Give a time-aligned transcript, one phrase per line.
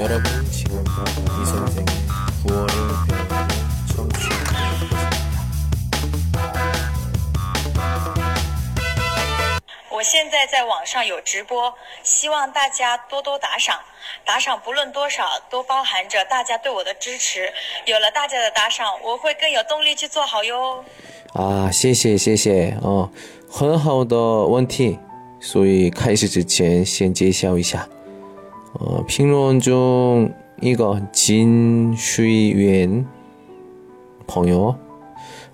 [0.00, 1.86] 여러분 지금도 이 선생의
[2.46, 2.68] 구월을
[3.08, 3.34] 배우고
[3.94, 5.16] 청취하고 있습니다.
[9.90, 11.72] 我现在在网上有直播，
[12.02, 13.80] 希望大家多多打赏。
[14.24, 17.50] 打赏不论多少，都包含着大家对我的支持。
[17.86, 20.84] 有了大家的打赏，我会更有动力去做好哟。
[21.32, 23.10] 啊，谢谢谢谢哦，
[23.50, 24.98] 很好的问题。
[25.40, 27.88] 所以开始之前先介绍一下，
[28.78, 33.06] 呃，评论中一个金水源
[34.26, 34.74] 朋友，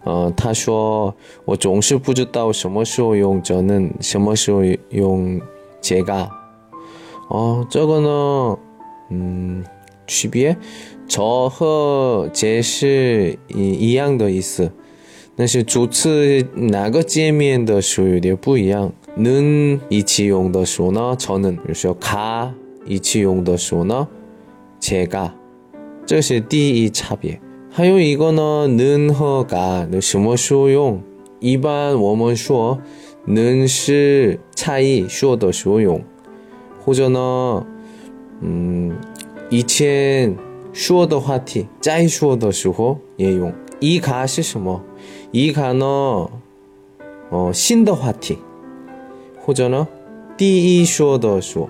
[0.05, 1.15] 呃，他说
[1.45, 5.41] 我总是不知道什么时候用저는什么时候用
[5.81, 6.29] 제가
[7.29, 8.59] 哦，这个呢，
[9.11, 9.65] 嗯，
[10.07, 10.57] 区别，
[11.09, 14.73] 저和제是一一样的意思，
[15.37, 18.93] 但是主词哪个界面的时候有点不一样。
[19.15, 21.95] 는 이치용 더 쇼나 저는 比如说
[22.88, 24.08] 一起用的时候呢，
[24.80, 25.32] 제 가，
[26.06, 27.40] 这是第一差别。
[27.70, 31.02] 还有一个呢，는和가有什么时候用？
[31.40, 32.80] 一般我们说，
[33.28, 36.02] 는是差异说的时候用，
[36.84, 37.66] 或者呢，
[38.42, 38.96] 嗯，
[39.50, 40.36] 以前
[40.74, 43.54] 说的话题再说的时候也用。
[43.80, 44.82] 이가是什么？
[45.32, 46.32] 이가呢，
[47.30, 48.40] 어신的话题，
[49.40, 49.88] 或者呢，
[50.36, 51.70] 第一说的说。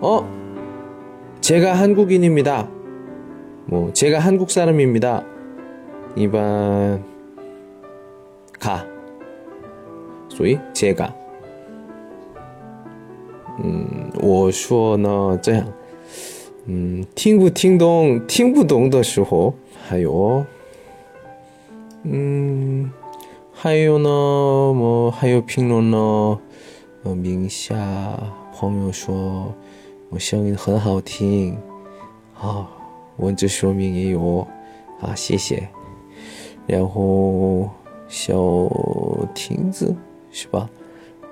[0.00, 0.24] 哦，
[1.40, 2.68] 제가한국인입니 다，
[3.66, 5.24] 뭐제가한국사람입니 다，
[6.14, 7.02] 一般
[8.58, 8.84] 가，
[10.28, 11.12] 所以제가
[13.62, 15.66] 嗯，我说呢这样，
[16.66, 19.54] 嗯，听不听懂听不懂的时候，
[19.88, 20.44] 还有，
[22.02, 22.90] 嗯。
[23.56, 24.08] 还有呢，
[24.74, 25.96] 么还有评论呢，
[27.04, 27.74] 呃，名下
[28.52, 29.54] 朋友说
[30.10, 31.58] 我声音很好听，
[32.40, 32.68] 啊，
[33.16, 34.46] 文字说明也有，
[35.00, 35.68] 啊，谢谢。
[36.66, 37.68] 然后
[38.08, 38.34] 小
[39.34, 39.94] 亭子
[40.30, 40.68] 是吧？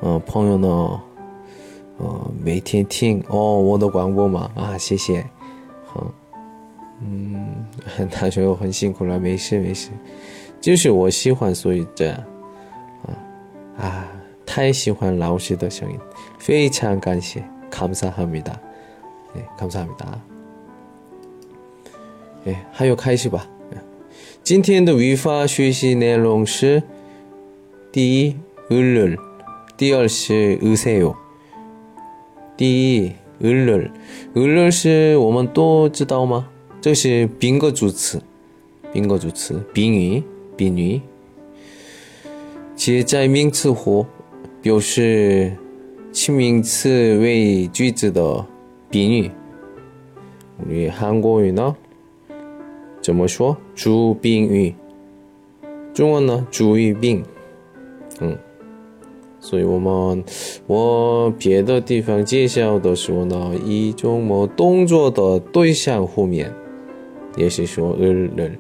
[0.03, 1.01] 嗯，朋友呢，
[1.99, 5.25] 呃，每天听哦我的广播嘛，啊，谢谢，
[5.87, 6.13] 好，
[7.01, 7.65] 嗯，
[8.11, 9.91] 他说我很辛苦了，没事没事。
[10.61, 12.25] 就是我喜欢，所以这样，
[13.07, 13.15] 啊
[13.79, 14.09] 啊，
[14.45, 15.99] 太喜欢老师的声音，
[16.39, 18.53] 非常感谢，감사합니 다，
[19.37, 20.19] 哎，감사합니 다，
[22.45, 23.49] 哎，还有开始吧。
[24.43, 26.83] 今天的语法学习内容是：
[27.93, 28.37] 第一，
[28.69, 29.19] 을 를，
[29.77, 31.15] 第二是으세 요。
[32.57, 36.49] 第一，을를을를是我们都知道吗？
[36.81, 38.21] 这是宾格主词，
[38.93, 40.23] 宾格主词，宾语。
[40.55, 41.01] 宾语，
[42.77, 44.07] 接在名词后
[44.61, 45.57] 表示
[46.13, 48.47] 其名词为句子的
[48.91, 49.31] 宾语。
[50.65, 51.75] 우리한국어는
[53.01, 53.57] 怎么说？
[53.75, 54.75] 主宾语。
[55.95, 56.47] 中文呢？
[56.51, 57.23] 主语宾。
[58.21, 58.39] 嗯，
[59.41, 60.25] 所以我们
[60.67, 66.53] 我别的地方介绍的时候呢，一种么动作的对象后面
[67.37, 68.59] 也是说을 를。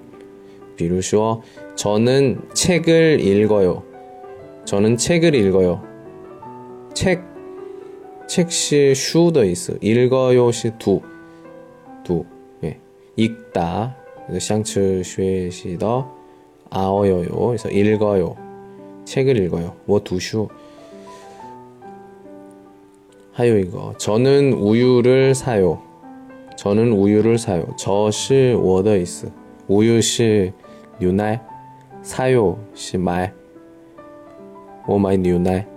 [0.76, 1.40] 比如说。
[1.74, 3.82] 저는 책을 읽어요.
[4.66, 5.80] 저는 책을 읽어요.
[6.92, 7.22] 책,
[8.27, 11.01] 책시 슈더이스 읽어요시 두,
[12.03, 12.25] 두,
[12.63, 12.79] 예.
[13.15, 13.95] 읽다.
[14.39, 16.15] 上次学习的
[16.69, 17.29] 아어여요.
[17.29, 18.35] 그래서 읽어요.
[19.05, 19.75] 책을 읽어요.
[19.85, 20.49] 뭐 读书?
[23.31, 23.93] 还有 이거.
[23.97, 25.81] 저는 우유를 사요.
[26.57, 27.65] 저는 우유를 사요.
[27.77, 29.31] 저시 워더이스
[29.67, 30.51] 우유시
[30.99, 31.47] 유날?
[32.01, 33.31] 사요시 말오
[34.99, 35.76] 마이 뉴날?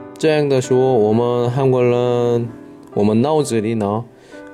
[0.21, 2.47] 这样的说，我们韩国人，
[2.93, 4.05] 我们脑子里呢，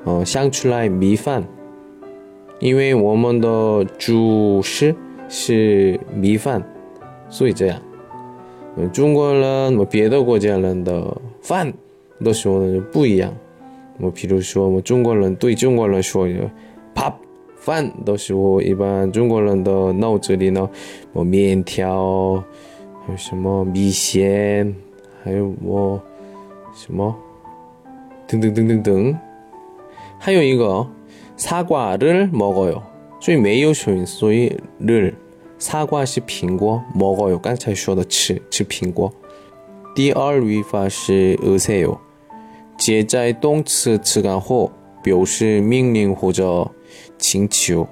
[0.06, 1.44] 呃，想出来米饭，
[2.62, 4.96] 因为我们的主食
[5.28, 6.64] 是米饭，
[7.28, 7.82] 所以这样。
[8.78, 11.74] 嗯中国人么别的国家人的饭
[12.24, 13.34] 的时候呢不一样。
[14.00, 16.26] 我比如说，我中国人对中国人说
[16.96, 17.12] 밥
[17.58, 20.70] 饭的时候，一般中国人的脑子里呢，
[21.12, 22.42] 我面条，
[23.06, 24.74] 还有什么米线，
[25.27, 26.01] 还有我
[26.75, 27.15] 什么
[28.27, 29.19] 等等等等等。
[30.19, 30.87] 还有一个
[31.37, 32.83] 사과를먹어 요，
[33.21, 35.15] 所以没有收音，所以를
[35.59, 37.39] 사과是苹果，먹어 요。
[37.39, 39.13] 刚才说的吃吃苹果。
[39.95, 41.99] 第二语法是으세 요，
[42.79, 44.71] 接在动词词干后，
[45.03, 46.71] 表示命令或者
[47.19, 47.87] 请求。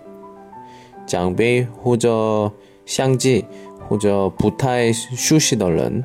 [1.06, 2.52] 长辈或者
[2.86, 3.44] 相继
[3.88, 6.04] 或者不太熟悉的人，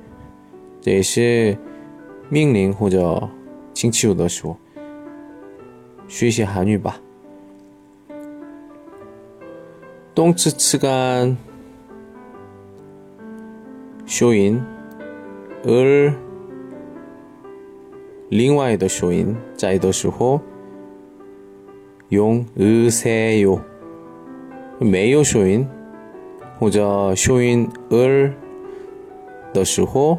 [0.80, 1.56] 这也是
[2.28, 3.28] 命令或者
[3.74, 4.56] 请求的时候，
[6.08, 7.00] 学习韩语吧。
[10.14, 11.36] 动词词干
[14.06, 14.62] 修音
[15.62, 16.14] 而
[18.30, 20.40] 另外的修音在的时候
[22.08, 23.60] 用으세요
[24.78, 25.68] 没有修音
[26.58, 28.32] 或者修音而
[29.52, 30.18] 的时候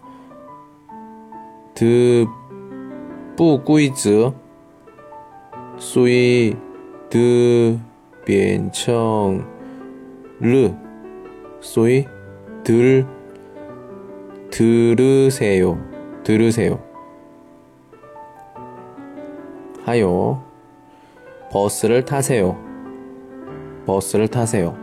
[1.80, 2.26] 듣
[3.36, 4.32] 不规则，
[5.78, 6.56] 所以
[7.10, 7.78] 듣
[8.24, 9.42] 变成
[10.40, 10.74] 了，
[11.60, 12.06] 所以
[14.50, 15.76] 들들으세 요，
[16.24, 16.78] 들으세 요。
[19.84, 20.38] 还有
[21.50, 22.56] 버스를타세 요，
[23.86, 24.74] 버스를타세 요，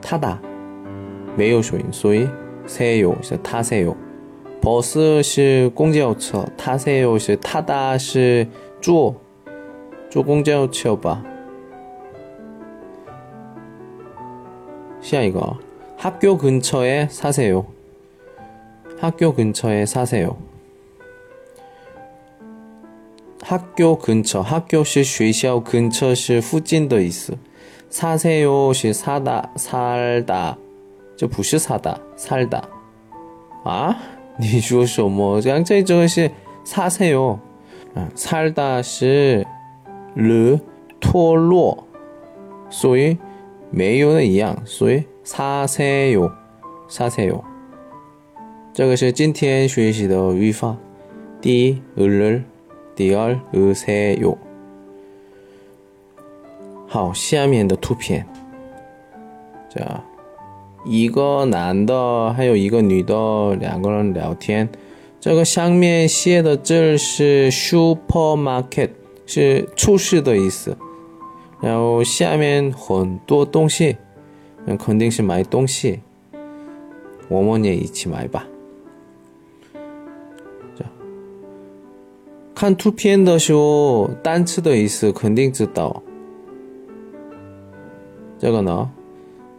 [0.00, 0.40] 타다
[1.36, 2.28] 没有收音，所以
[2.66, 3.94] 세요是타세 요。
[4.60, 8.48] 버스是公交车，타세요是타다是
[8.80, 9.14] 坐
[10.10, 11.22] 坐公交车吧。
[15.00, 15.56] 下一个，
[15.98, 17.66] 학교근처에사세 요。
[18.98, 20.36] 학교근처에사세 요。
[23.42, 27.38] 학교근처학교是学校，근처是附近的意思。
[27.88, 30.56] 사세요是사다살 다，
[31.16, 32.68] 这不是사다살 다。
[33.62, 33.96] 啊？
[34.40, 35.40] 你说什么？
[35.42, 36.30] 刚才这个是
[36.64, 37.38] 사세 요，
[37.94, 39.46] 嗯，살다是
[40.14, 40.60] 了
[41.00, 41.84] 脱落，
[42.70, 43.18] 所以。
[43.68, 46.30] 没有的一样，所以사세 요，
[46.88, 47.42] 사세 요。
[48.72, 50.76] 这个是今天学习的语法。
[51.40, 52.42] 第一，을 을，
[52.94, 54.36] 第二，으세 요。
[56.86, 58.24] 好，下面的图片，
[59.68, 59.80] 这
[60.85, 64.69] 一个男的，还有一个女的，两个人聊天。
[65.19, 68.89] 这个上面写的字是 supermarket，
[69.25, 70.77] 是超市的意思。
[71.61, 73.97] 然后下面很多东西，
[74.65, 75.99] 那肯定是买东西。
[77.29, 78.47] 我们也一起买吧。
[82.53, 86.03] 看图片的时候，单词的意思肯定知道。
[88.37, 88.91] 这个呢，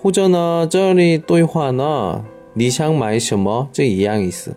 [0.00, 4.54] 或者呢这里对话呢你想买什么这一样意思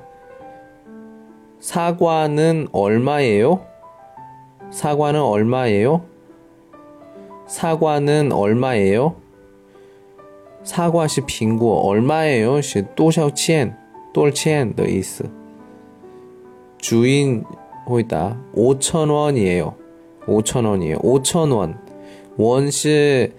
[1.60, 3.60] 사과는 얼마예요?
[4.72, 6.02] 사과는 얼마예요?
[7.48, 9.16] 사과는 얼마예요?
[10.64, 12.62] 사과 是苹果 얼마예요?
[12.62, 13.76] 是多少钱?
[14.14, 15.30] 多少钱的意思.
[16.78, 17.44] 주인
[17.86, 19.74] 回答 5천 원이에요.
[20.28, 21.00] 5천 원이에요.
[21.00, 21.78] 5천 원.
[22.38, 23.34] 원是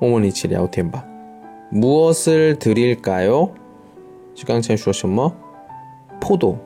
[0.00, 1.04] 我们一起聊天吧.
[1.70, 3.54] 무엇을 드릴까요?
[4.46, 5.32] 刚才说什么?
[6.20, 6.58] 포도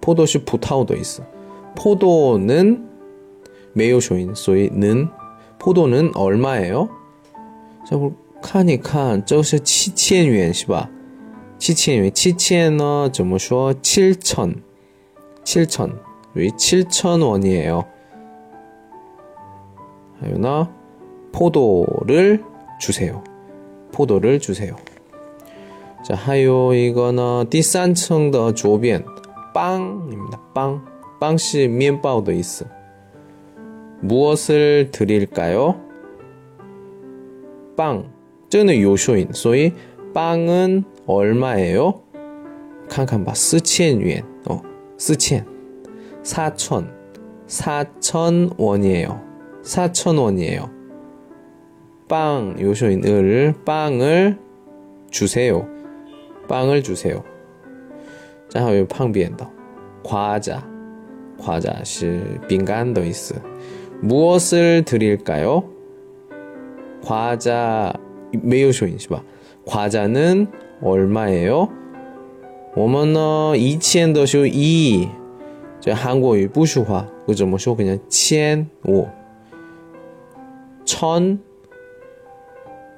[0.00, 1.24] 포도是 葡萄的 있어.
[1.76, 2.88] 포도는
[3.74, 5.08] 매요쇼인, 소위,는
[5.58, 6.88] 포도는 얼마예요?
[7.86, 7.96] 자,
[8.42, 10.90] 看一看这是七千元是吧
[11.58, 15.96] 七千元七千呢怎么说 7천7천
[16.32, 17.84] 왜 7천 원이에요
[20.20, 20.68] 还有呢
[21.32, 22.42] 포도를
[22.80, 23.22] 주세요
[23.94, 24.76] 포도를 주세요
[26.04, 29.04] 자还有 이거는 第三层的左边
[29.52, 30.40] 빵입니다.
[30.54, 30.84] 빵.
[31.20, 32.66] 빵시 面包的 있어.
[34.00, 35.80] 무엇을 드릴까요?
[37.76, 38.10] 빵.
[38.48, 39.32] 这는 요쇼인.
[39.32, 39.72] 所以
[40.14, 42.02] 빵은 얼마예요?
[42.88, 43.32] 칸칸 봐.
[43.32, 44.24] 4,000원.
[44.48, 44.62] 어,
[44.96, 45.44] 4,000.
[46.22, 46.90] 4,000.
[47.46, 49.20] 4,000 원이에요.
[49.62, 50.70] 4,000 원이에요.
[52.08, 54.38] 빵 요쇼인을 빵을
[55.10, 55.66] 주세요.
[56.48, 57.22] 빵을 주세요.
[58.52, 59.48] 然后有旁边的
[60.02, 60.66] 과자,
[61.38, 63.34] 과자 是饼干的意思.
[64.02, 65.62] 무엇을 드릴까요?
[67.04, 67.92] 과자
[68.32, 69.22] 没有说音是吧?
[69.66, 70.48] 과자는
[70.82, 71.68] 얼마예요?
[72.74, 75.08] 我们呢以前的时候一
[75.86, 77.06] 한국어 不说话,
[77.36, 79.06] 怎么说 그냥 千五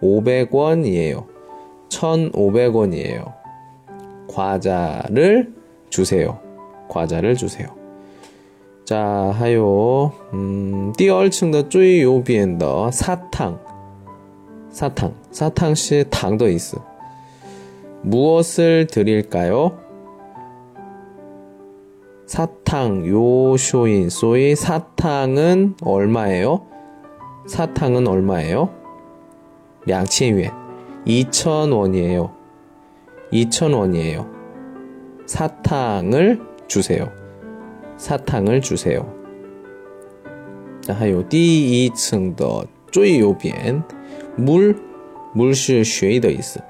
[0.02, 1.26] 1,500원이에요.
[1.88, 3.32] 1,500원이에요.
[4.28, 5.52] 과자를
[5.90, 6.40] 주세요.
[6.88, 7.68] 과자를 주세요.
[8.84, 13.58] 자, 하요, 음, 第二层的最右边的 사탕.
[14.70, 15.14] 사탕.
[15.30, 16.78] 사탕是 당도 있어.
[18.02, 19.78] 무엇을 드릴까요?
[22.26, 26.66] 사탕 요쇼인 소위 사탕은 얼마예요?
[27.46, 28.75] 사탕은 얼마예요?
[29.86, 30.52] 2,000원.
[31.06, 32.30] 2,000원이에요.
[33.32, 34.28] 2,000원이에요.
[35.26, 37.10] 사탕을 주세요.
[37.96, 39.06] 사탕을 주세요.
[40.88, 43.82] 还有第一层的最右边
[44.36, 44.76] 물,
[45.32, 46.60] 물是水的意思.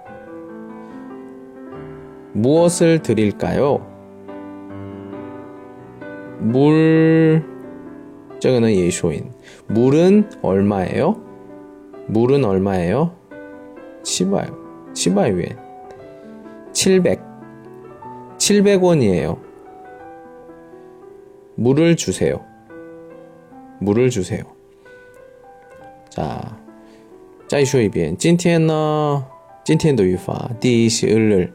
[2.35, 3.81] 무엇을 드릴까요?
[6.39, 7.43] 물,
[8.39, 9.31] 这个는 예쇼인.
[9.69, 11.26] 물은 얼마예요?
[12.07, 13.15] 물은 얼마예요?
[14.03, 14.53] 7발,
[14.93, 15.57] 7발위엔.
[16.73, 17.21] 700.
[18.39, 19.39] 700원이에요.
[21.55, 22.45] 물을 주세요.
[23.81, 24.43] 물을 주세요.
[26.11, 26.59] 자,
[27.53, 29.23] 再说一遍今天呢
[29.63, 31.53] 今天的语法第一是日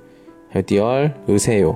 [0.48, 1.76] 还有第二 으세요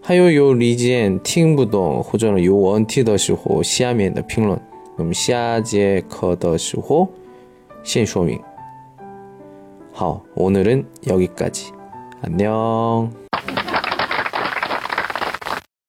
[0.00, 4.58] 还有有理解听不懂或者有 问题的时候下面的评论
[4.96, 7.06] 我们下节课的时候
[7.85, 8.41] 시쇼밍.
[9.93, 11.71] 好，오늘은 여기까지.
[12.21, 13.24] 안녕.